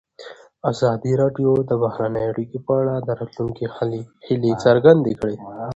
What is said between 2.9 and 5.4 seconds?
د راتلونکي هیلې څرګندې کړې.